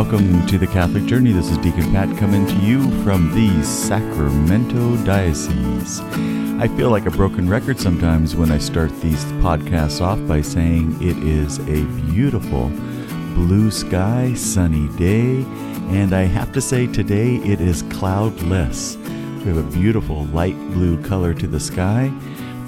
welcome 0.00 0.46
to 0.46 0.56
the 0.56 0.66
Catholic 0.66 1.04
Journey. 1.04 1.30
This 1.30 1.50
is 1.50 1.58
Deacon 1.58 1.92
Pat 1.92 2.16
coming 2.16 2.46
to 2.46 2.54
you 2.64 2.80
from 3.04 3.30
the 3.34 3.62
Sacramento 3.62 4.96
Diocese. 5.04 6.00
I 6.58 6.68
feel 6.74 6.88
like 6.88 7.04
a 7.04 7.10
broken 7.10 7.46
record 7.46 7.78
sometimes 7.78 8.34
when 8.34 8.50
I 8.50 8.56
start 8.56 8.98
these 9.02 9.22
podcasts 9.42 10.00
off 10.00 10.18
by 10.26 10.40
saying 10.40 10.96
it 11.02 11.18
is 11.18 11.58
a 11.68 11.84
beautiful 12.10 12.70
blue 13.34 13.70
sky, 13.70 14.32
sunny 14.32 14.88
day, 14.96 15.44
and 15.90 16.14
I 16.14 16.22
have 16.22 16.50
to 16.54 16.62
say 16.62 16.86
today 16.86 17.34
it 17.36 17.60
is 17.60 17.82
cloudless. 17.90 18.96
We 18.96 19.52
have 19.52 19.58
a 19.58 19.76
beautiful 19.76 20.24
light 20.28 20.56
blue 20.70 20.98
color 21.02 21.34
to 21.34 21.46
the 21.46 21.60
sky 21.60 22.10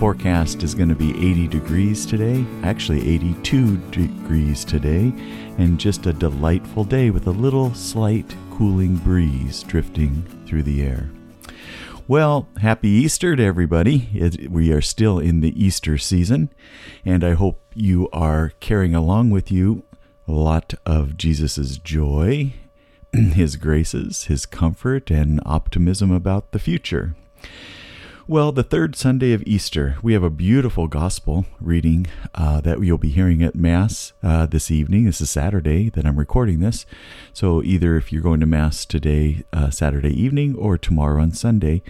forecast 0.03 0.65
is 0.65 0.75
going 0.75 0.89
to 0.89 0.97
be 0.97 1.11
80 1.13 1.47
degrees 1.47 2.05
today, 2.05 2.45
actually 2.65 3.09
82 3.09 3.77
degrees 3.93 4.65
today, 4.65 5.13
and 5.59 5.79
just 5.79 6.07
a 6.07 6.13
delightful 6.13 6.85
day 6.85 7.11
with 7.11 7.27
a 7.27 7.33
little 7.33 7.75
slight 7.75 8.35
cooling 8.51 8.97
breeze 8.97 9.63
drifting 9.63 10.23
through 10.47 10.63
the 10.63 10.83
air. 10.83 11.11
Well, 12.09 12.49
happy 12.61 12.89
Easter 12.89 13.37
to 13.37 13.43
everybody. 13.43 14.09
It, 14.13 14.51
we 14.51 14.73
are 14.73 14.81
still 14.81 15.19
in 15.19 15.41
the 15.41 15.65
Easter 15.65 15.99
season, 15.99 16.51
and 17.05 17.23
I 17.23 17.35
hope 17.35 17.61
you 17.75 18.09
are 18.13 18.53
carrying 18.61 18.95
along 18.95 19.31
with 19.31 19.53
you 19.53 19.85
a 20.27 20.33
lot 20.33 20.75
of 20.85 21.17
Jesus' 21.17 21.79
joy, 21.79 22.55
his 23.13 23.57
graces, 23.57 24.25
his 24.25 24.47
comfort, 24.47 25.11
and 25.11 25.41
optimism 25.47 26.11
about 26.11 26.53
the 26.53 26.59
future. 26.59 27.15
Well, 28.29 28.53
the 28.53 28.63
third 28.63 28.95
Sunday 28.95 29.33
of 29.33 29.43
Easter, 29.47 29.97
we 30.01 30.13
have 30.13 30.23
a 30.23 30.31
beautiful 30.31 30.87
gospel 30.87 31.45
reading 31.61 32.07
uh, 32.37 32.61
that 32.61 32.81
you'll 32.81 32.97
be 32.97 33.09
hearing 33.09 33.43
at 33.43 33.57
Mass 33.57 34.13
uh, 34.23 34.47
this 34.47 34.71
evening. 34.71 35.07
This 35.07 35.21
is 35.21 35.29
Saturday 35.29 35.91
that 35.91 36.07
I'm 36.07 36.17
recording 36.17 36.61
this. 36.61 36.87
So, 37.33 37.65
either 37.65 37.97
if 37.97 38.13
you're 38.13 38.23
going 38.23 38.39
to 38.39 38.47
Mass 38.47 38.87
today, 38.87 39.43
uh, 39.53 39.71
Saturday 39.71 40.11
evening, 40.11 40.55
or 40.55 40.79
tomorrow 40.79 41.21
on 41.21 41.33
Sunday, 41.33 41.83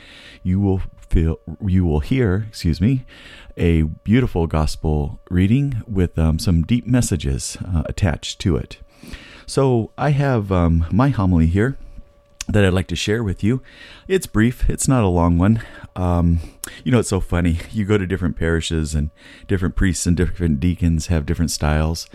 you 0.43 0.59
will 0.59 0.81
feel 1.11 1.39
you 1.61 1.85
will 1.85 2.01
hear, 2.01 2.47
excuse 2.49 2.81
me, 2.81 3.05
a 3.59 3.83
beautiful 3.83 4.47
gospel 4.47 5.21
reading 5.29 5.83
with 5.87 6.19
um, 6.19 6.39
some 6.39 6.63
deep 6.63 6.87
messages 6.87 7.59
uh, 7.63 7.83
attached 7.85 8.39
to 8.41 8.57
it. 8.57 8.79
So, 9.45 9.91
I 9.99 10.11
have 10.11 10.51
um, 10.51 10.87
my 10.91 11.11
homily 11.11 11.49
here 11.49 11.77
that 12.49 12.65
I'd 12.65 12.73
like 12.73 12.89
to 12.89 12.97
share 12.97 13.23
with 13.23 13.45
you. 13.45 13.63
It's 14.09 14.27
brief, 14.27 14.69
it's 14.69 14.89
not 14.89 15.05
a 15.05 15.09
long 15.09 15.39
one. 15.39 15.63
Um, 15.95 16.41
you 16.85 16.91
know, 16.91 16.99
it's 16.99 17.09
so 17.09 17.21
funny. 17.21 17.59
You 17.71 17.85
go 17.85 17.99
to 17.99 18.07
different 18.07 18.37
parishes, 18.37 18.95
and 18.95 19.11
different 19.47 19.77
priests 19.77 20.07
and 20.07 20.17
different 20.17 20.61
deacons 20.61 21.07
have 21.07 21.27
different 21.27 21.51
styles 21.51 22.09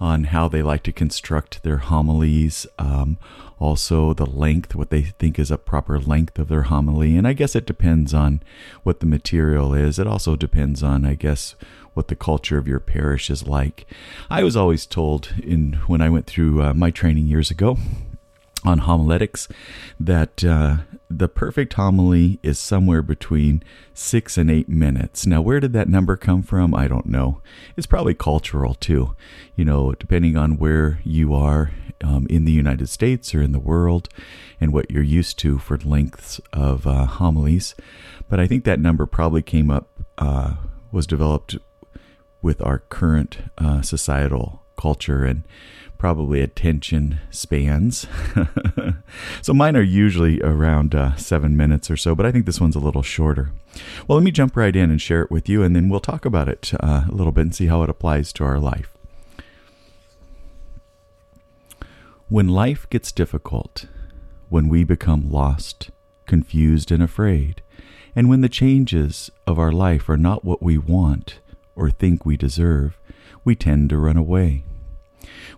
on 0.00 0.24
how 0.24 0.48
they 0.48 0.62
like 0.62 0.82
to 0.84 0.92
construct 0.92 1.62
their 1.62 1.78
homilies. 1.78 2.66
Um, 2.78 3.18
also, 3.58 4.12
the 4.12 4.26
length, 4.26 4.74
what 4.74 4.90
they 4.90 5.02
think 5.02 5.38
is 5.38 5.50
a 5.50 5.58
proper 5.58 5.98
length 5.98 6.38
of 6.38 6.48
their 6.48 6.62
homily. 6.62 7.16
And 7.16 7.26
I 7.26 7.32
guess 7.32 7.54
it 7.54 7.66
depends 7.66 8.12
on 8.12 8.42
what 8.82 9.00
the 9.00 9.06
material 9.06 9.72
is. 9.72 9.98
It 9.98 10.06
also 10.06 10.36
depends 10.36 10.82
on, 10.82 11.04
I 11.04 11.14
guess, 11.14 11.54
what 11.94 12.08
the 12.08 12.16
culture 12.16 12.58
of 12.58 12.68
your 12.68 12.80
parish 12.80 13.30
is 13.30 13.46
like. 13.46 13.86
I 14.28 14.42
was 14.42 14.56
always 14.56 14.84
told 14.84 15.32
in 15.42 15.74
when 15.86 16.00
I 16.00 16.10
went 16.10 16.26
through 16.26 16.62
uh, 16.62 16.74
my 16.74 16.90
training 16.90 17.26
years 17.26 17.50
ago 17.50 17.78
on 18.64 18.78
homiletics 18.78 19.48
that 20.00 20.42
uh, 20.42 20.78
the 21.10 21.28
perfect 21.28 21.74
homily 21.74 22.38
is 22.42 22.58
somewhere 22.58 23.02
between 23.02 23.62
six 23.92 24.36
and 24.38 24.50
eight 24.50 24.68
minutes. 24.68 25.26
Now, 25.26 25.42
where 25.42 25.60
did 25.60 25.72
that 25.74 25.88
number 25.88 26.16
come 26.16 26.42
from? 26.42 26.74
I 26.74 26.88
don't 26.88 27.06
know. 27.06 27.40
It's 27.76 27.86
probably 27.86 28.14
cultural 28.14 28.74
too, 28.74 29.14
you 29.54 29.64
know, 29.64 29.92
depending 29.92 30.36
on 30.36 30.56
where 30.56 31.00
you 31.04 31.34
are 31.34 31.72
um, 32.02 32.26
in 32.28 32.44
the 32.44 32.52
United 32.52 32.88
States 32.88 33.34
or 33.34 33.42
in 33.42 33.52
the 33.52 33.60
world 33.60 34.08
and 34.60 34.72
what 34.72 34.90
you're 34.90 35.02
used 35.02 35.38
to 35.40 35.58
for 35.58 35.78
lengths 35.78 36.40
of 36.52 36.86
uh, 36.86 37.06
homilies. 37.06 37.74
But 38.28 38.40
I 38.40 38.46
think 38.46 38.64
that 38.64 38.80
number 38.80 39.06
probably 39.06 39.42
came 39.42 39.70
up, 39.70 39.88
uh, 40.18 40.54
was 40.90 41.06
developed 41.06 41.56
with 42.42 42.60
our 42.62 42.78
current 42.78 43.38
uh, 43.58 43.82
societal 43.82 44.62
culture 44.76 45.24
and 45.24 45.44
probably 46.04 46.42
attention 46.42 47.18
spans. 47.30 48.06
so 49.40 49.54
mine 49.54 49.74
are 49.74 49.80
usually 49.80 50.38
around 50.42 50.94
uh, 50.94 51.16
seven 51.16 51.56
minutes 51.56 51.90
or 51.90 51.96
so, 51.96 52.14
but 52.14 52.26
I 52.26 52.30
think 52.30 52.44
this 52.44 52.60
one's 52.60 52.76
a 52.76 52.78
little 52.78 53.02
shorter. 53.02 53.52
Well, 54.06 54.18
let 54.18 54.22
me 54.22 54.30
jump 54.30 54.54
right 54.54 54.76
in 54.76 54.90
and 54.90 55.00
share 55.00 55.22
it 55.22 55.30
with 55.30 55.48
you, 55.48 55.62
and 55.62 55.74
then 55.74 55.88
we'll 55.88 56.00
talk 56.00 56.26
about 56.26 56.46
it 56.46 56.72
uh, 56.78 57.04
a 57.08 57.10
little 57.10 57.32
bit 57.32 57.40
and 57.40 57.54
see 57.54 57.68
how 57.68 57.82
it 57.82 57.88
applies 57.88 58.34
to 58.34 58.44
our 58.44 58.58
life. 58.58 58.92
When 62.28 62.48
life 62.48 62.86
gets 62.90 63.10
difficult, 63.10 63.86
when 64.50 64.68
we 64.68 64.84
become 64.84 65.30
lost, 65.30 65.90
confused, 66.26 66.92
and 66.92 67.02
afraid, 67.02 67.62
and 68.14 68.28
when 68.28 68.42
the 68.42 68.50
changes 68.50 69.30
of 69.46 69.58
our 69.58 69.72
life 69.72 70.10
are 70.10 70.18
not 70.18 70.44
what 70.44 70.62
we 70.62 70.76
want 70.76 71.40
or 71.74 71.88
think 71.88 72.26
we 72.26 72.36
deserve, 72.36 72.98
we 73.42 73.54
tend 73.54 73.88
to 73.88 73.96
run 73.96 74.18
away. 74.18 74.64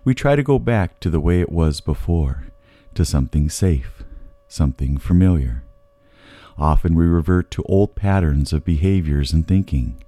We 0.03 0.13
try 0.13 0.35
to 0.35 0.43
go 0.43 0.59
back 0.59 0.99
to 1.01 1.09
the 1.09 1.19
way 1.19 1.41
it 1.41 1.51
was 1.51 1.81
before, 1.81 2.47
to 2.95 3.05
something 3.05 3.49
safe, 3.49 4.03
something 4.47 4.97
familiar. 4.97 5.63
Often 6.57 6.95
we 6.95 7.05
revert 7.05 7.51
to 7.51 7.63
old 7.63 7.95
patterns 7.95 8.53
of 8.53 8.65
behaviors 8.65 9.31
and 9.31 9.47
thinking. 9.47 10.03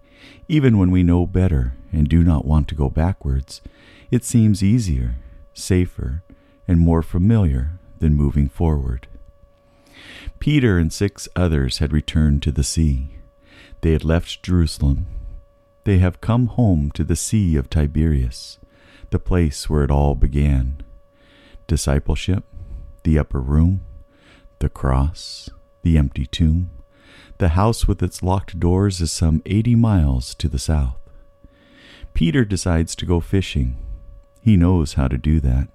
Even 0.47 0.77
when 0.77 0.89
we 0.89 1.03
know 1.03 1.25
better 1.25 1.75
and 1.91 2.07
do 2.07 2.23
not 2.23 2.45
want 2.45 2.67
to 2.69 2.75
go 2.75 2.89
backwards, 2.89 3.61
it 4.09 4.23
seems 4.23 4.63
easier, 4.63 5.15
safer, 5.53 6.23
and 6.67 6.79
more 6.79 7.03
familiar 7.03 7.79
than 7.99 8.15
moving 8.15 8.49
forward. 8.49 9.07
Peter 10.39 10.77
and 10.77 10.91
six 10.91 11.27
others 11.35 11.79
had 11.79 11.93
returned 11.93 12.41
to 12.41 12.51
the 12.51 12.63
sea. 12.63 13.17
They 13.81 13.91
had 13.91 14.05
left 14.05 14.41
Jerusalem. 14.41 15.05
They 15.83 15.99
have 15.99 16.21
come 16.21 16.47
home 16.47 16.91
to 16.91 17.03
the 17.03 17.15
Sea 17.15 17.55
of 17.55 17.69
Tiberias 17.69 18.57
the 19.11 19.19
place 19.19 19.69
where 19.69 19.83
it 19.83 19.91
all 19.91 20.15
began 20.15 20.83
discipleship, 21.67 22.43
the 23.03 23.19
upper 23.19 23.39
room, 23.39 23.81
the 24.57 24.69
cross, 24.69 25.49
the 25.83 25.97
empty 25.97 26.25
tomb. 26.25 26.71
The 27.37 27.49
house 27.49 27.87
with 27.87 28.03
its 28.03 28.21
locked 28.21 28.59
doors 28.59 28.99
is 28.99 29.11
some 29.11 29.41
80 29.45 29.75
miles 29.75 30.35
to 30.35 30.49
the 30.49 30.59
south. 30.59 30.97
Peter 32.13 32.43
decides 32.43 32.95
to 32.95 33.05
go 33.05 33.19
fishing. 33.19 33.77
He 34.41 34.57
knows 34.57 34.95
how 34.95 35.07
to 35.07 35.17
do 35.17 35.39
that. 35.41 35.69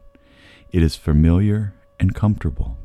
It 0.73 0.83
is 0.83 0.97
familiar 0.97 1.75
and 1.99 2.15
comfortable. 2.15 2.77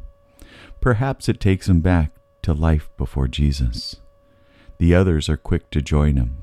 Perhaps 0.79 1.27
it 1.27 1.39
takes 1.39 1.67
him 1.67 1.81
back 1.81 2.11
to 2.43 2.53
life 2.53 2.89
before 2.95 3.27
Jesus. 3.27 3.97
The 4.77 4.95
others 4.95 5.27
are 5.27 5.37
quick 5.37 5.69
to 5.71 5.81
join 5.81 6.15
him. 6.15 6.37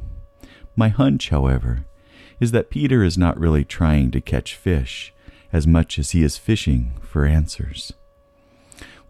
My 0.74 0.88
hunch, 0.88 1.30
however, 1.30 1.86
is 2.40 2.52
that 2.52 2.70
Peter 2.70 3.02
is 3.02 3.16
not 3.16 3.38
really 3.38 3.64
trying 3.64 4.10
to 4.10 4.20
catch 4.20 4.54
fish 4.54 5.14
as 5.52 5.66
much 5.66 5.98
as 5.98 6.10
he 6.10 6.22
is 6.22 6.36
fishing 6.36 6.92
for 7.00 7.24
answers. 7.24 7.92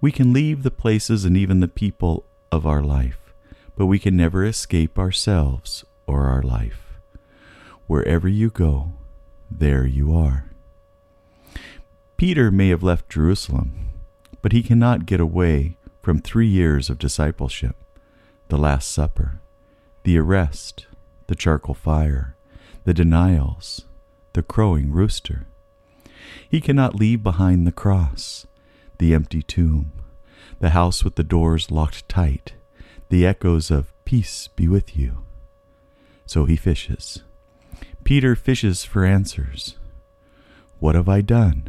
We 0.00 0.12
can 0.12 0.32
leave 0.32 0.62
the 0.62 0.70
places 0.70 1.24
and 1.24 1.36
even 1.36 1.60
the 1.60 1.68
people 1.68 2.26
of 2.52 2.66
our 2.66 2.82
life, 2.82 3.34
but 3.76 3.86
we 3.86 3.98
can 3.98 4.16
never 4.16 4.44
escape 4.44 4.98
ourselves 4.98 5.84
or 6.06 6.26
our 6.26 6.42
life. 6.42 7.00
Wherever 7.86 8.28
you 8.28 8.50
go, 8.50 8.92
there 9.50 9.86
you 9.86 10.14
are. 10.14 10.50
Peter 12.16 12.50
may 12.50 12.68
have 12.68 12.82
left 12.82 13.08
Jerusalem, 13.08 13.90
but 14.42 14.52
he 14.52 14.62
cannot 14.62 15.06
get 15.06 15.20
away 15.20 15.76
from 16.02 16.20
three 16.20 16.46
years 16.46 16.88
of 16.88 16.98
discipleship 16.98 17.76
the 18.48 18.56
Last 18.56 18.92
Supper, 18.92 19.40
the 20.04 20.16
arrest, 20.16 20.86
the 21.26 21.34
charcoal 21.34 21.74
fire, 21.74 22.35
the 22.86 22.94
denials, 22.94 23.84
the 24.32 24.44
crowing 24.44 24.92
rooster. 24.92 25.48
He 26.48 26.60
cannot 26.60 26.94
leave 26.94 27.20
behind 27.20 27.66
the 27.66 27.72
cross, 27.72 28.46
the 28.98 29.12
empty 29.12 29.42
tomb, 29.42 29.90
the 30.60 30.70
house 30.70 31.02
with 31.02 31.16
the 31.16 31.24
doors 31.24 31.72
locked 31.72 32.08
tight, 32.08 32.54
the 33.08 33.26
echoes 33.26 33.72
of 33.72 33.92
peace 34.04 34.48
be 34.54 34.68
with 34.68 34.96
you. 34.96 35.24
So 36.26 36.44
he 36.44 36.54
fishes. 36.54 37.24
Peter 38.04 38.36
fishes 38.36 38.84
for 38.84 39.04
answers. 39.04 39.76
What 40.78 40.94
have 40.94 41.08
I 41.08 41.22
done? 41.22 41.68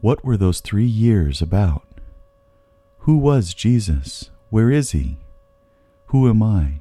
What 0.00 0.24
were 0.24 0.38
those 0.38 0.60
three 0.60 0.86
years 0.86 1.42
about? 1.42 1.86
Who 3.00 3.18
was 3.18 3.52
Jesus? 3.52 4.30
Where 4.48 4.70
is 4.70 4.92
he? 4.92 5.18
Who 6.06 6.30
am 6.30 6.42
I? 6.42 6.80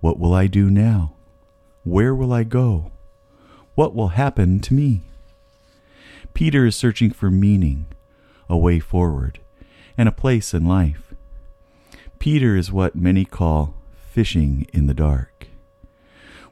What 0.00 0.18
will 0.18 0.34
I 0.34 0.48
do 0.48 0.68
now? 0.70 1.14
Where 1.84 2.14
will 2.14 2.32
I 2.32 2.44
go? 2.44 2.92
What 3.74 3.94
will 3.94 4.08
happen 4.08 4.60
to 4.60 4.74
me? 4.74 5.02
Peter 6.32 6.64
is 6.64 6.74
searching 6.74 7.10
for 7.10 7.30
meaning, 7.30 7.86
a 8.48 8.56
way 8.56 8.80
forward, 8.80 9.38
and 9.98 10.08
a 10.08 10.12
place 10.12 10.54
in 10.54 10.66
life. 10.66 11.12
Peter 12.18 12.56
is 12.56 12.72
what 12.72 12.96
many 12.96 13.26
call 13.26 13.74
fishing 14.10 14.66
in 14.72 14.86
the 14.86 14.94
dark. 14.94 15.48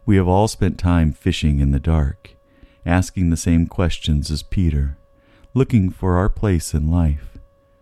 We 0.05 0.17
have 0.17 0.29
all 0.29 0.49
spent 0.49 0.79
time 0.79 1.13
fishing 1.13 1.61
in 1.61 1.71
the 1.71 1.81
dark, 1.81 2.37
asking 2.85 3.31
the 3.31 3.37
same 3.39 3.67
questions 3.67 4.31
as 4.31 4.43
Peter, 4.43 4.99
looking 5.55 5.89
for 5.89 6.17
our 6.17 6.29
place 6.29 6.75
in 6.75 6.91
life, 6.91 7.39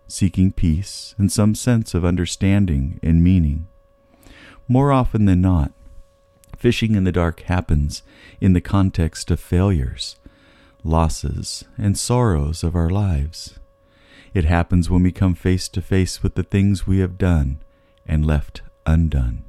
seeking 0.07 0.53
peace 0.53 1.17
and 1.19 1.33
some 1.33 1.57
sense 1.57 1.95
of 1.95 2.05
understanding 2.05 3.01
and 3.03 3.25
meaning. 3.25 3.67
More 4.69 4.93
often 4.93 5.25
than 5.25 5.41
not, 5.41 5.73
fishing 6.61 6.95
in 6.95 7.05
the 7.05 7.11
dark 7.11 7.41
happens 7.41 8.03
in 8.39 8.53
the 8.53 8.61
context 8.61 9.31
of 9.31 9.41
failures, 9.41 10.17
losses, 10.85 11.65
and 11.79 11.97
sorrows 11.97 12.63
of 12.63 12.77
our 12.77 12.91
lives. 12.91 13.59
It 14.35 14.45
happens 14.45 14.91
when 14.91 15.03
we 15.03 15.11
come 15.11 15.35
face 15.35 15.71
to 15.71 15.81
face 15.81 16.23
with 16.23 16.35
the 16.35 16.43
things 16.43 16.87
we 16.87 16.99
have 16.99 17.17
done 17.17 17.63
and 18.07 18.27
left 18.27 18.61
undone. 18.85 19.43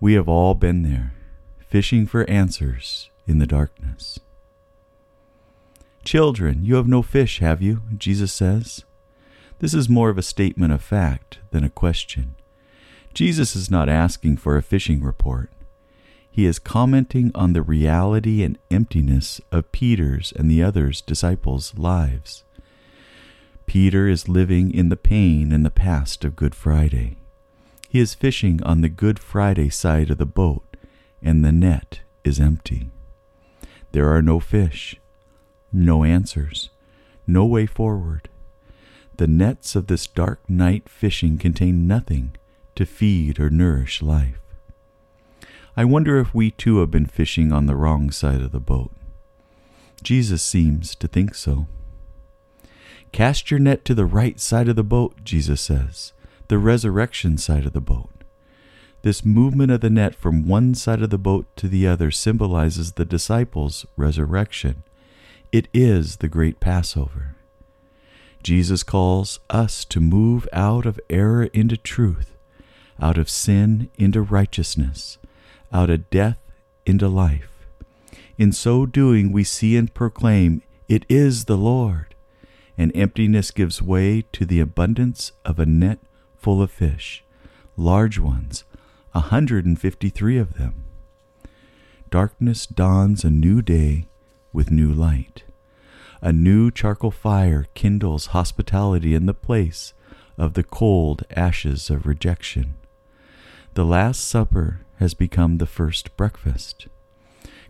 We 0.00 0.14
have 0.14 0.26
all 0.26 0.54
been 0.54 0.84
there, 0.84 1.12
fishing 1.58 2.06
for 2.06 2.28
answers 2.30 3.10
in 3.26 3.38
the 3.38 3.46
darkness. 3.46 4.18
Children, 6.02 6.64
you 6.64 6.76
have 6.76 6.88
no 6.88 7.02
fish, 7.02 7.40
have 7.40 7.60
you? 7.60 7.82
Jesus 7.94 8.32
says. 8.32 8.84
This 9.58 9.74
is 9.74 9.88
more 9.90 10.08
of 10.08 10.16
a 10.16 10.22
statement 10.22 10.72
of 10.72 10.82
fact 10.82 11.40
than 11.50 11.62
a 11.62 11.68
question. 11.68 12.36
Jesus 13.12 13.54
is 13.54 13.70
not 13.70 13.90
asking 13.90 14.38
for 14.38 14.56
a 14.56 14.62
fishing 14.62 15.02
report. 15.02 15.50
He 16.34 16.46
is 16.46 16.58
commenting 16.58 17.30
on 17.32 17.52
the 17.52 17.62
reality 17.62 18.42
and 18.42 18.58
emptiness 18.68 19.40
of 19.52 19.70
Peter's 19.70 20.32
and 20.34 20.50
the 20.50 20.64
others' 20.64 21.00
disciples' 21.00 21.78
lives. 21.78 22.42
Peter 23.66 24.08
is 24.08 24.28
living 24.28 24.74
in 24.74 24.88
the 24.88 24.96
pain 24.96 25.52
and 25.52 25.64
the 25.64 25.70
past 25.70 26.24
of 26.24 26.34
Good 26.34 26.52
Friday. 26.52 27.18
He 27.88 28.00
is 28.00 28.16
fishing 28.16 28.60
on 28.64 28.80
the 28.80 28.88
Good 28.88 29.20
Friday 29.20 29.68
side 29.68 30.10
of 30.10 30.18
the 30.18 30.26
boat, 30.26 30.76
and 31.22 31.44
the 31.44 31.52
net 31.52 32.00
is 32.24 32.40
empty. 32.40 32.90
There 33.92 34.08
are 34.08 34.20
no 34.20 34.40
fish, 34.40 34.96
no 35.72 36.02
answers, 36.02 36.70
no 37.28 37.46
way 37.46 37.64
forward. 37.64 38.28
The 39.18 39.28
nets 39.28 39.76
of 39.76 39.86
this 39.86 40.08
dark 40.08 40.50
night 40.50 40.88
fishing 40.88 41.38
contain 41.38 41.86
nothing 41.86 42.34
to 42.74 42.84
feed 42.84 43.38
or 43.38 43.50
nourish 43.50 44.02
life. 44.02 44.43
I 45.76 45.84
wonder 45.84 46.18
if 46.18 46.34
we 46.34 46.50
too 46.50 46.78
have 46.78 46.90
been 46.90 47.06
fishing 47.06 47.52
on 47.52 47.66
the 47.66 47.76
wrong 47.76 48.10
side 48.10 48.40
of 48.40 48.52
the 48.52 48.60
boat. 48.60 48.92
Jesus 50.02 50.42
seems 50.42 50.94
to 50.96 51.08
think 51.08 51.34
so. 51.34 51.66
Cast 53.10 53.50
your 53.50 53.60
net 53.60 53.84
to 53.84 53.94
the 53.94 54.04
right 54.04 54.38
side 54.38 54.68
of 54.68 54.76
the 54.76 54.84
boat, 54.84 55.24
Jesus 55.24 55.60
says, 55.60 56.12
the 56.48 56.58
resurrection 56.58 57.38
side 57.38 57.66
of 57.66 57.72
the 57.72 57.80
boat. 57.80 58.10
This 59.02 59.24
movement 59.24 59.70
of 59.70 59.80
the 59.80 59.90
net 59.90 60.14
from 60.14 60.48
one 60.48 60.74
side 60.74 61.02
of 61.02 61.10
the 61.10 61.18
boat 61.18 61.46
to 61.56 61.68
the 61.68 61.86
other 61.86 62.10
symbolizes 62.10 62.92
the 62.92 63.04
disciples' 63.04 63.84
resurrection. 63.96 64.82
It 65.52 65.68
is 65.74 66.16
the 66.16 66.28
great 66.28 66.58
Passover. 66.58 67.36
Jesus 68.42 68.82
calls 68.82 69.40
us 69.50 69.84
to 69.86 70.00
move 70.00 70.48
out 70.52 70.86
of 70.86 71.00
error 71.08 71.44
into 71.52 71.76
truth, 71.76 72.36
out 73.00 73.18
of 73.18 73.30
sin 73.30 73.90
into 73.96 74.22
righteousness, 74.22 75.18
out 75.74 75.90
of 75.90 76.08
death 76.08 76.38
into 76.86 77.08
life. 77.08 77.50
In 78.38 78.52
so 78.52 78.86
doing, 78.86 79.32
we 79.32 79.44
see 79.44 79.76
and 79.76 79.92
proclaim, 79.92 80.62
It 80.88 81.04
is 81.08 81.44
the 81.44 81.56
Lord, 81.56 82.14
and 82.78 82.90
emptiness 82.94 83.50
gives 83.50 83.82
way 83.82 84.22
to 84.32 84.46
the 84.46 84.60
abundance 84.60 85.32
of 85.44 85.58
a 85.58 85.66
net 85.66 85.98
full 86.36 86.62
of 86.62 86.70
fish, 86.70 87.24
large 87.76 88.18
ones, 88.18 88.64
a 89.14 89.20
hundred 89.20 89.66
and 89.66 89.78
fifty 89.78 90.08
three 90.08 90.38
of 90.38 90.54
them. 90.54 90.84
Darkness 92.10 92.66
dawns 92.66 93.24
a 93.24 93.30
new 93.30 93.60
day 93.60 94.06
with 94.52 94.70
new 94.70 94.92
light. 94.92 95.42
A 96.22 96.32
new 96.32 96.70
charcoal 96.70 97.10
fire 97.10 97.66
kindles 97.74 98.26
hospitality 98.26 99.14
in 99.14 99.26
the 99.26 99.34
place 99.34 99.92
of 100.38 100.54
the 100.54 100.62
cold 100.62 101.24
ashes 101.36 101.90
of 101.90 102.06
rejection. 102.06 102.74
The 103.74 103.84
Last 103.84 104.24
Supper 104.24 104.80
has 105.04 105.12
become 105.12 105.58
the 105.58 105.66
first 105.66 106.16
breakfast. 106.16 106.88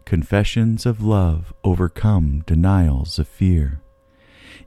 Confessions 0.04 0.86
of 0.86 1.02
love 1.02 1.52
overcome 1.64 2.44
denials 2.46 3.18
of 3.18 3.26
fear. 3.26 3.80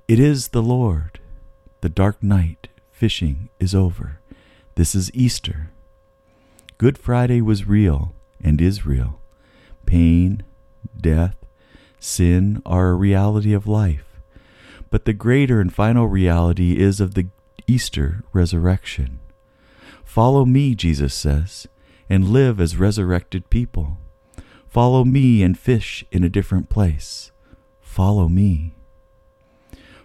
It 0.05 0.19
is 0.19 0.49
the 0.49 0.61
Lord. 0.61 1.21
The 1.79 1.87
dark 1.87 2.21
night 2.21 2.67
fishing 2.91 3.47
is 3.57 3.73
over. 3.73 4.19
This 4.75 4.93
is 4.95 5.09
Easter. 5.13 5.71
Good 6.77 6.97
Friday 6.97 7.39
was 7.39 7.69
real 7.69 8.13
and 8.43 8.59
is 8.59 8.85
real. 8.85 9.21
Pain, 9.85 10.43
death, 10.99 11.37
sin 12.01 12.61
are 12.65 12.89
a 12.89 12.95
reality 12.95 13.53
of 13.53 13.65
life. 13.65 14.19
But 14.89 15.05
the 15.05 15.13
greater 15.13 15.61
and 15.61 15.73
final 15.73 16.07
reality 16.07 16.77
is 16.77 16.99
of 16.99 17.13
the 17.13 17.29
Easter 17.65 18.25
resurrection. 18.33 19.19
Follow 20.03 20.43
me, 20.43 20.75
Jesus 20.75 21.13
says, 21.13 21.65
and 22.09 22.29
live 22.29 22.59
as 22.59 22.77
resurrected 22.77 23.49
people. 23.49 23.97
Follow 24.67 25.03
me 25.03 25.43
and 25.43 25.57
fish 25.57 26.05
in 26.11 26.23
a 26.23 26.29
different 26.29 26.69
place. 26.69 27.31
Follow 27.79 28.27
me. 28.27 28.75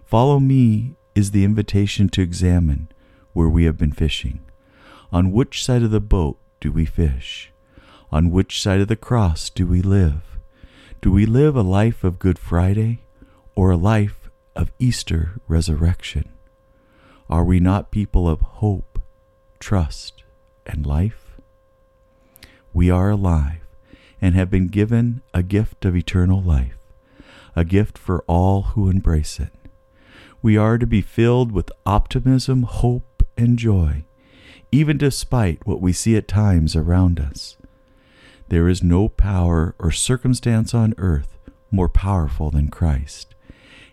Follow 0.04 0.40
me 0.40 0.96
is 1.14 1.30
the 1.30 1.44
invitation 1.44 2.08
to 2.08 2.22
examine 2.22 2.88
where 3.32 3.48
we 3.48 3.64
have 3.64 3.76
been 3.76 3.92
fishing. 3.92 4.40
On 5.12 5.32
which 5.32 5.64
side 5.64 5.82
of 5.82 5.90
the 5.90 6.00
boat 6.00 6.38
do 6.60 6.72
we 6.72 6.84
fish? 6.84 7.52
On 8.10 8.30
which 8.30 8.60
side 8.60 8.80
of 8.80 8.88
the 8.88 8.96
cross 8.96 9.50
do 9.50 9.66
we 9.66 9.82
live? 9.82 10.38
Do 11.00 11.10
we 11.10 11.26
live 11.26 11.56
a 11.56 11.62
life 11.62 12.04
of 12.04 12.18
Good 12.18 12.38
Friday 12.38 13.04
or 13.54 13.70
a 13.70 13.76
life 13.76 14.30
of 14.54 14.72
Easter 14.78 15.40
resurrection? 15.48 16.30
Are 17.28 17.44
we 17.44 17.60
not 17.60 17.90
people 17.90 18.28
of 18.28 18.40
hope, 18.40 19.00
trust, 19.58 20.22
and 20.66 20.86
life? 20.86 21.21
We 22.72 22.90
are 22.90 23.10
alive 23.10 23.60
and 24.20 24.34
have 24.34 24.50
been 24.50 24.68
given 24.68 25.20
a 25.34 25.42
gift 25.42 25.84
of 25.84 25.96
eternal 25.96 26.40
life, 26.40 26.78
a 27.56 27.64
gift 27.64 27.98
for 27.98 28.24
all 28.26 28.62
who 28.62 28.88
embrace 28.88 29.40
it. 29.40 29.52
We 30.40 30.56
are 30.56 30.78
to 30.78 30.86
be 30.86 31.02
filled 31.02 31.52
with 31.52 31.70
optimism, 31.84 32.62
hope, 32.62 33.22
and 33.36 33.58
joy, 33.58 34.04
even 34.70 34.98
despite 34.98 35.66
what 35.66 35.80
we 35.80 35.92
see 35.92 36.16
at 36.16 36.28
times 36.28 36.74
around 36.74 37.20
us. 37.20 37.56
There 38.48 38.68
is 38.68 38.82
no 38.82 39.08
power 39.08 39.74
or 39.78 39.90
circumstance 39.90 40.74
on 40.74 40.94
earth 40.98 41.38
more 41.70 41.88
powerful 41.88 42.50
than 42.50 42.68
Christ, 42.68 43.34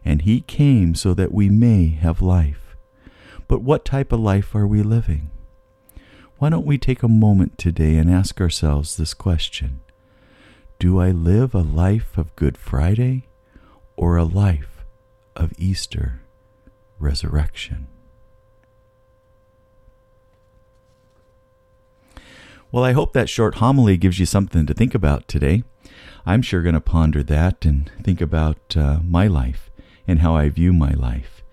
and 0.04 0.22
He 0.22 0.42
came 0.42 0.96
so 0.96 1.14
that 1.14 1.34
we 1.34 1.50
may 1.50 1.90
have 1.90 2.22
life. 2.22 2.76
But 3.48 3.62
what 3.62 3.86
type 3.86 4.12
of 4.12 4.20
life 4.20 4.54
are 4.54 4.68
we 4.68 4.84
living? 4.84 5.32
Why 6.40 6.48
don't 6.50 6.66
we 6.66 6.78
take 6.78 7.04
a 7.04 7.10
moment 7.10 7.58
today 7.58 7.98
and 7.98 8.10
ask 8.10 8.40
ourselves 8.40 8.96
this 8.96 9.14
question 9.14 9.82
Do 10.80 10.98
I 10.98 11.12
live 11.12 11.54
a 11.54 11.60
life 11.60 12.18
of 12.18 12.34
Good 12.38 12.58
Friday 12.58 13.28
or 13.98 14.16
a 14.16 14.24
life 14.24 14.86
of 15.36 15.52
Easter 15.58 16.22
resurrection? 16.98 17.88
Well, 22.72 22.86
I 22.86 22.94
hope 22.94 23.12
that 23.12 23.28
short 23.28 23.56
homily 23.56 23.98
gives 23.98 24.18
you 24.18 24.26
something 24.26 24.66
to 24.66 24.74
think 24.74 24.96
about 24.96 25.28
today. 25.28 25.64
I'm 26.26 26.42
sure 26.42 26.62
going 26.62 26.74
to 26.74 26.80
ponder 26.80 27.22
that 27.22 27.66
and 27.66 27.92
think 28.02 28.22
about 28.22 28.78
uh, 28.78 29.00
my 29.04 29.28
life 29.28 29.70
and 30.08 30.20
how 30.20 30.38
I 30.38 30.48
view 30.48 30.72
my 30.72 30.92
life. 30.92 31.44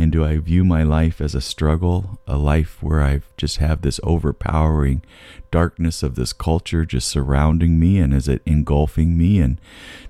And 0.00 0.12
do 0.12 0.24
I 0.24 0.38
view 0.38 0.64
my 0.64 0.84
life 0.84 1.20
as 1.20 1.34
a 1.34 1.40
struggle, 1.40 2.20
a 2.24 2.38
life 2.38 2.80
where 2.80 3.02
I 3.02 3.22
just 3.36 3.56
have 3.56 3.82
this 3.82 3.98
overpowering 4.04 5.02
darkness 5.50 6.04
of 6.04 6.14
this 6.14 6.32
culture 6.32 6.84
just 6.84 7.08
surrounding 7.08 7.80
me 7.80 7.98
and 7.98 8.14
is 8.14 8.28
it 8.28 8.40
engulfing 8.46 9.18
me? 9.18 9.40
And 9.40 9.60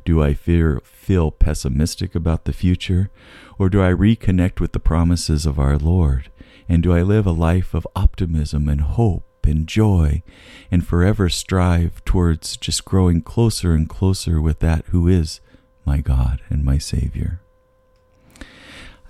do 0.05 0.23
I 0.23 0.35
fear, 0.35 0.83
feel 0.85 1.31
pessimistic 1.31 2.15
about 2.15 2.45
the 2.45 2.53
future? 2.53 3.11
Or 3.59 3.71
do 3.71 3.83
I 3.83 3.93
reconnect 3.93 4.61
with 4.61 4.73
the 4.73 4.79
promises 4.79 5.47
of 5.47 5.59
our 5.59 5.79
Lord? 5.79 6.31
And 6.69 6.83
do 6.83 6.93
I 6.93 7.01
live 7.01 7.27
a 7.27 7.33
life 7.33 7.73
of 7.73 7.89
optimism 7.97 8.69
and 8.69 8.83
hope 8.83 9.25
and 9.47 9.67
joy 9.67 10.23
and 10.71 10.87
forever 10.87 11.31
strive 11.31 12.05
towards 12.05 12.59
just 12.59 12.85
growing 12.85 13.23
closer 13.23 13.73
and 13.73 13.89
closer 13.89 14.39
with 14.43 14.59
that 14.59 14.85
who 14.89 15.09
is 15.09 15.41
my 15.87 16.03
God 16.03 16.43
and 16.51 16.63
my 16.63 16.77
Savior? 16.77 17.41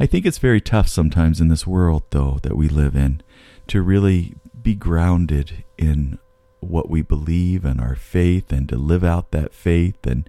I 0.00 0.07
think 0.07 0.26
it's 0.26 0.38
very 0.38 0.61
tough 0.61 0.88
sometimes 0.88 1.40
in 1.40 1.49
this 1.49 1.67
world, 1.67 2.05
though, 2.11 2.38
that 2.43 2.57
we 2.57 2.69
live 2.69 2.95
in 2.95 3.23
to 3.67 3.83
really 3.83 4.37
be 4.62 4.75
grounded 4.75 5.64
in 5.76 6.19
what 6.61 6.88
we 6.88 7.02
believe 7.02 7.64
and 7.64 7.81
our 7.81 7.95
faith 7.95 8.52
and 8.52 8.69
to 8.69 8.76
live 8.76 9.05
out 9.05 9.31
that 9.31 9.55
faith. 9.55 10.07
And 10.07 10.28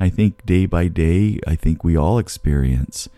I 0.00 0.08
think 0.08 0.44
day 0.44 0.66
by 0.66 0.88
day, 0.88 1.38
I 1.46 1.54
think 1.54 1.82
we 1.82 1.96
all 1.96 2.18
experience 2.18 3.08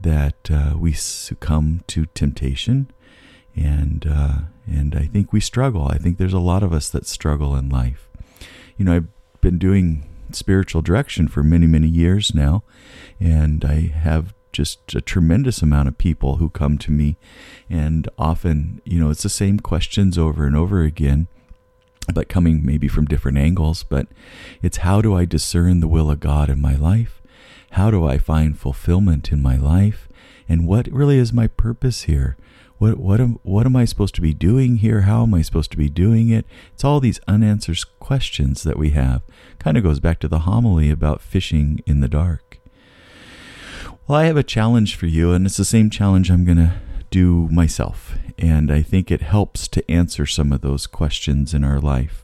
that 0.00 0.50
uh, 0.50 0.74
we 0.76 0.92
succumb 0.92 1.82
to 1.88 2.06
temptation. 2.06 2.90
And, 3.56 4.06
uh, 4.08 4.38
and 4.66 4.94
I 4.94 5.06
think 5.06 5.32
we 5.32 5.40
struggle. 5.40 5.86
I 5.86 5.98
think 5.98 6.18
there's 6.18 6.32
a 6.32 6.38
lot 6.38 6.62
of 6.62 6.72
us 6.72 6.88
that 6.90 7.06
struggle 7.06 7.54
in 7.56 7.68
life. 7.68 8.08
You 8.76 8.84
know, 8.84 8.96
I've 8.96 9.08
been 9.40 9.58
doing 9.58 10.08
spiritual 10.32 10.82
direction 10.82 11.28
for 11.28 11.42
many, 11.42 11.66
many 11.66 11.88
years 11.88 12.34
now, 12.34 12.64
and 13.20 13.64
I 13.64 13.92
have 13.94 14.34
just 14.54 14.94
a 14.94 15.00
tremendous 15.00 15.60
amount 15.60 15.88
of 15.88 15.98
people 15.98 16.36
who 16.36 16.48
come 16.48 16.78
to 16.78 16.90
me, 16.90 17.16
and 17.68 18.08
often, 18.16 18.80
you 18.84 18.98
know, 18.98 19.10
it's 19.10 19.24
the 19.24 19.28
same 19.28 19.60
questions 19.60 20.16
over 20.16 20.46
and 20.46 20.56
over 20.56 20.82
again, 20.82 21.26
but 22.14 22.28
coming 22.28 22.64
maybe 22.64 22.88
from 22.88 23.04
different 23.04 23.36
angles. 23.36 23.82
But 23.82 24.06
it's 24.62 24.78
how 24.78 25.02
do 25.02 25.14
I 25.14 25.26
discern 25.26 25.80
the 25.80 25.88
will 25.88 26.10
of 26.10 26.20
God 26.20 26.48
in 26.48 26.62
my 26.62 26.76
life? 26.76 27.20
How 27.72 27.90
do 27.90 28.06
I 28.06 28.18
find 28.18 28.58
fulfillment 28.58 29.32
in 29.32 29.42
my 29.42 29.56
life? 29.56 30.08
And 30.48 30.66
what 30.66 30.86
really 30.92 31.18
is 31.18 31.32
my 31.32 31.48
purpose 31.48 32.02
here? 32.02 32.36
What 32.78 32.98
what 32.98 33.20
am 33.20 33.38
what 33.42 33.66
am 33.66 33.76
I 33.76 33.84
supposed 33.84 34.14
to 34.16 34.20
be 34.20 34.34
doing 34.34 34.76
here? 34.76 35.02
How 35.02 35.22
am 35.22 35.34
I 35.34 35.42
supposed 35.42 35.70
to 35.72 35.76
be 35.76 35.88
doing 35.88 36.28
it? 36.28 36.44
It's 36.72 36.84
all 36.84 37.00
these 37.00 37.20
unanswered 37.26 37.78
questions 37.98 38.62
that 38.62 38.78
we 38.78 38.90
have. 38.90 39.22
Kind 39.58 39.76
of 39.76 39.82
goes 39.82 40.00
back 40.00 40.20
to 40.20 40.28
the 40.28 40.40
homily 40.40 40.90
about 40.90 41.22
fishing 41.22 41.80
in 41.86 42.00
the 42.00 42.08
dark. 42.08 42.60
Well, 44.06 44.18
I 44.18 44.26
have 44.26 44.36
a 44.36 44.42
challenge 44.42 44.96
for 44.96 45.06
you, 45.06 45.32
and 45.32 45.46
it's 45.46 45.56
the 45.56 45.64
same 45.64 45.88
challenge 45.88 46.30
I'm 46.30 46.44
going 46.44 46.58
to 46.58 46.74
do 47.08 47.48
myself. 47.48 48.18
And 48.38 48.70
I 48.70 48.82
think 48.82 49.10
it 49.10 49.22
helps 49.22 49.66
to 49.68 49.90
answer 49.90 50.26
some 50.26 50.52
of 50.52 50.60
those 50.60 50.86
questions 50.86 51.54
in 51.54 51.64
our 51.64 51.80
life. 51.80 52.22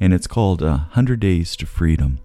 And 0.00 0.12
it's 0.12 0.26
called 0.26 0.64
uh, 0.64 0.90
100 0.90 1.20
Days 1.20 1.54
to 1.56 1.66
Freedom. 1.66 2.18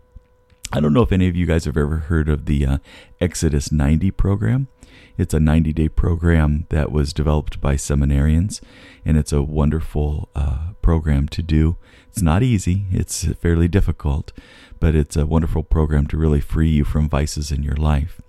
I 0.74 0.80
don't 0.80 0.94
know 0.94 1.04
if 1.04 1.12
any 1.12 1.27
of 1.27 1.36
you 1.36 1.46
guys 1.46 1.66
have 1.66 1.77
ever 1.77 1.98
heard 1.98 2.27
of 2.27 2.48
the 2.48 2.66
uh, 2.66 2.77
Exodus 3.22 3.72
90 3.72 4.10
program. 4.10 4.68
It's 5.16 5.36
a 5.36 5.39
90 5.39 5.74
day 5.74 5.89
program 5.89 6.66
that 6.70 6.92
was 6.92 7.13
developed 7.13 7.62
by 7.62 7.75
seminarians, 7.75 8.62
and 9.06 9.16
it's 9.16 9.32
a 9.32 9.44
wonderful 9.44 10.27
uh, 10.36 10.70
program 10.82 11.27
to 11.30 11.44
do. 11.44 11.77
It's 12.10 12.24
not 12.24 12.42
easy, 12.42 12.86
it's 12.92 13.25
fairly 13.36 13.68
difficult, 13.68 14.34
but 14.80 14.96
it's 14.96 15.16
a 15.16 15.27
wonderful 15.27 15.62
program 15.62 16.08
to 16.08 16.18
really 16.18 16.42
free 16.42 16.70
you 16.70 16.84
from 16.84 17.08
vices 17.08 17.51
in 17.51 17.62
your 17.62 17.75
life. 17.75 18.22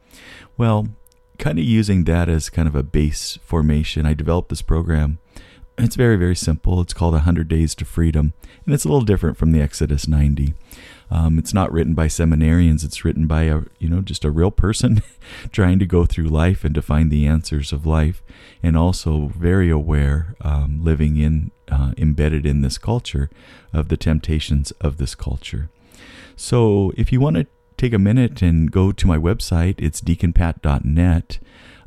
Well, 0.57 0.89
kind 1.39 1.59
of 1.59 1.65
using 1.65 2.05
that 2.05 2.29
as 2.29 2.51
kind 2.51 2.69
of 2.69 2.75
a 2.75 2.83
base 2.83 3.39
formation, 3.43 4.07
I 4.07 4.15
developed 4.15 4.49
this 4.49 4.63
program. 4.63 5.19
It's 5.77 5.95
very, 5.95 6.17
very 6.17 6.35
simple. 6.35 6.81
It's 6.81 6.93
called 6.93 7.15
100 7.15 7.47
Days 7.47 7.75
to 7.77 7.85
Freedom, 7.85 8.33
and 8.65 8.75
it's 8.75 8.85
a 8.85 8.89
little 8.89 9.05
different 9.05 9.37
from 9.37 9.53
the 9.53 9.61
Exodus 9.61 10.09
90. 10.09 10.55
Um, 11.11 11.39
it's 11.39 11.55
not 11.55 11.73
written 11.73 11.95
by 11.95 12.09
seminarians. 12.09 12.85
It's 12.85 13.05
written 13.05 13.27
by 13.27 13.45
a 13.45 13.63
you 13.79 13.89
know 13.89 14.01
just 14.01 14.25
a 14.25 14.31
real 14.31 14.51
person 14.51 15.03
trying 15.53 15.79
to 15.79 15.87
go 15.87 16.05
through 16.05 16.29
life 16.29 16.65
and 16.65 16.75
to 16.75 16.83
find 16.83 17.11
the 17.11 17.27
answers 17.27 17.73
of 17.73 17.87
life, 17.87 18.23
and 18.63 18.77
also 18.77 19.31
very 19.35 19.71
aware, 19.71 20.35
um, 20.43 20.81
living 20.83 21.17
in 21.17 21.51
uh, 21.71 21.93
embedded 21.97 22.45
in 22.45 22.61
this 22.61 22.77
culture 22.77 23.31
of 23.73 23.89
the 23.89 23.97
temptations 23.97 24.71
of 24.81 24.99
this 24.99 25.15
culture. 25.15 25.71
So 26.37 26.93
if 26.97 27.13
you 27.13 27.21
want 27.21 27.37
to 27.37 27.47
take 27.79 27.95
a 27.95 27.99
minute 27.99 28.43
and 28.43 28.71
go 28.71 28.93
to 28.93 29.07
my 29.07 29.17
website. 29.17 29.77
It's 29.79 30.01
deaconpat.net. 30.01 31.39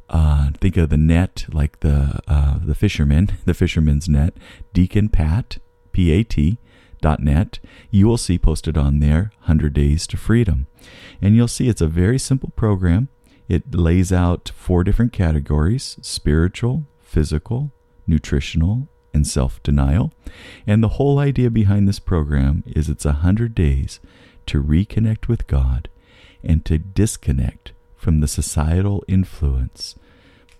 Uh, 0.09 0.49
think 0.59 0.77
of 0.77 0.89
the 0.89 0.97
net 0.97 1.45
like 1.53 1.81
the 1.81 2.19
uh, 2.27 2.59
the 2.63 2.75
fisherman, 2.75 3.37
the 3.45 3.53
fisherman's 3.53 4.09
net. 4.09 4.33
Deaconpat, 4.73 5.59
P-A-T, 5.91 6.57
dot 7.01 7.19
net. 7.19 7.59
You 7.89 8.07
will 8.07 8.17
see 8.17 8.37
posted 8.37 8.77
on 8.77 8.99
there 8.99 9.31
100 9.41 9.73
Days 9.73 10.07
to 10.07 10.17
Freedom. 10.17 10.67
And 11.21 11.35
you'll 11.35 11.47
see 11.47 11.67
it's 11.67 11.81
a 11.81 11.87
very 11.87 12.17
simple 12.17 12.51
program. 12.55 13.09
It 13.47 13.75
lays 13.75 14.13
out 14.13 14.51
four 14.55 14.83
different 14.83 15.11
categories 15.11 15.97
spiritual, 16.01 16.85
physical, 17.01 17.71
nutritional, 18.07 18.87
and 19.13 19.27
self 19.27 19.61
denial. 19.63 20.13
And 20.65 20.81
the 20.81 20.95
whole 20.95 21.19
idea 21.19 21.49
behind 21.49 21.87
this 21.87 21.99
program 21.99 22.63
is 22.65 22.87
it's 22.87 23.05
100 23.05 23.53
days 23.53 23.99
to 24.47 24.61
reconnect 24.61 25.27
with 25.27 25.47
God 25.47 25.89
and 26.43 26.65
to 26.65 26.77
disconnect 26.77 27.71
from 27.95 28.19
the 28.19 28.27
societal 28.27 29.03
influence 29.07 29.95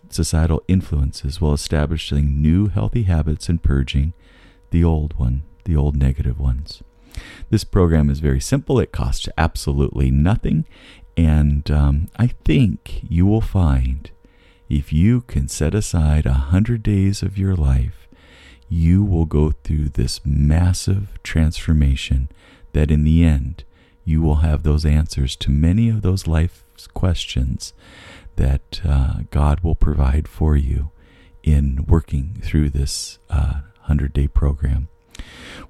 societal 0.10 0.62
influences 0.68 1.40
while 1.40 1.54
establishing 1.54 2.42
new 2.42 2.68
healthy 2.68 3.04
habits 3.04 3.48
and 3.48 3.64
purging 3.64 4.14
the 4.72 4.84
old 4.84 5.18
one 5.18 5.44
the 5.64 5.76
old 5.76 5.96
negative 5.96 6.40
ones. 6.40 6.82
This 7.50 7.64
program 7.64 8.10
is 8.10 8.20
very 8.20 8.40
simple. 8.40 8.80
It 8.80 8.92
costs 8.92 9.30
absolutely 9.38 10.10
nothing. 10.12 10.66
And 11.18 11.70
um, 11.70 12.10
i 12.18 12.28
think 12.28 13.02
you 13.08 13.26
will 13.26 13.42
find 13.42 14.12
if 14.70 14.94
you 14.94 15.22
can 15.22 15.48
set 15.48 15.76
aside 15.76 16.26
a 16.26 16.34
hundred 16.34 16.82
days 16.82 17.22
of 17.22 17.38
your 17.38 17.56
life 17.56 18.08
you 18.70 19.04
will 19.04 19.26
go 19.26 19.52
through 19.52 19.90
this 19.90 20.22
massive 20.26 21.20
transformation 21.24 22.30
that 22.72 22.90
in 22.90 23.04
the 23.04 23.24
end 23.24 23.66
you 24.12 24.22
will 24.22 24.36
have 24.36 24.64
those 24.64 24.86
answers 24.86 25.36
to 25.38 25.50
many 25.50 25.90
of 25.90 26.02
those 26.02 26.28
life's 26.28 26.86
questions 26.88 27.74
that 28.36 28.82
uh, 28.86 29.22
God 29.32 29.62
will 29.62 29.76
provide 29.76 30.28
for 30.28 30.56
you 30.58 30.92
in 31.44 31.86
working 31.88 32.38
through 32.44 32.70
this 32.70 33.20
uh, 33.30 33.62
100 33.88 34.14
day 34.14 34.28
program. 34.28 34.90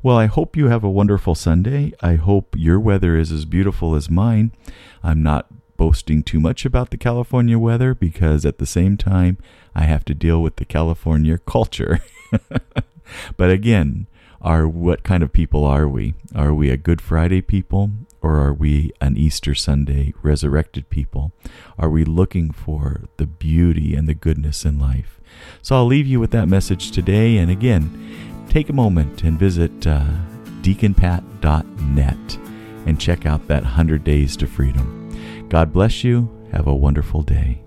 Well, 0.01 0.17
I 0.17 0.25
hope 0.25 0.57
you 0.57 0.67
have 0.67 0.83
a 0.83 0.89
wonderful 0.89 1.35
Sunday. 1.35 1.93
I 2.01 2.15
hope 2.15 2.55
your 2.57 2.79
weather 2.79 3.15
is 3.15 3.31
as 3.31 3.45
beautiful 3.45 3.95
as 3.95 4.09
mine. 4.09 4.51
I'm 5.03 5.21
not 5.21 5.47
boasting 5.77 6.23
too 6.23 6.39
much 6.39 6.65
about 6.65 6.89
the 6.89 6.97
California 6.97 7.59
weather 7.59 7.93
because 7.93 8.45
at 8.45 8.57
the 8.57 8.65
same 8.65 8.97
time, 8.97 9.37
I 9.75 9.83
have 9.83 10.03
to 10.05 10.15
deal 10.15 10.41
with 10.41 10.55
the 10.55 10.65
California 10.65 11.37
culture. 11.37 11.99
but 13.37 13.51
again, 13.51 14.07
are 14.41 14.67
what 14.67 15.03
kind 15.03 15.23
of 15.23 15.31
people 15.31 15.65
are 15.65 15.87
we? 15.87 16.15
Are 16.35 16.53
we 16.53 16.69
a 16.69 16.77
Good 16.77 17.01
Friday 17.01 17.41
people 17.41 17.91
or 18.21 18.39
are 18.39 18.53
we 18.53 18.91
an 19.01 19.17
Easter 19.17 19.55
Sunday 19.55 20.13
resurrected 20.21 20.89
people? 20.89 21.31
Are 21.77 21.89
we 21.89 22.03
looking 22.03 22.51
for 22.51 23.03
the 23.17 23.25
beauty 23.25 23.95
and 23.95 24.07
the 24.07 24.13
goodness 24.13 24.65
in 24.65 24.79
life? 24.79 25.19
So 25.61 25.75
I'll 25.75 25.85
leave 25.85 26.07
you 26.07 26.19
with 26.19 26.31
that 26.31 26.47
message 26.47 26.91
today. 26.91 27.37
And 27.37 27.49
again, 27.49 28.45
take 28.49 28.69
a 28.69 28.73
moment 28.73 29.23
and 29.23 29.39
visit 29.39 29.87
uh, 29.87 30.05
deaconpat.net 30.61 32.37
and 32.85 32.99
check 32.99 33.25
out 33.25 33.47
that 33.47 33.63
100 33.63 34.03
Days 34.03 34.35
to 34.37 34.47
Freedom. 34.47 35.47
God 35.49 35.71
bless 35.71 36.03
you. 36.03 36.29
Have 36.51 36.67
a 36.67 36.75
wonderful 36.75 37.21
day. 37.21 37.61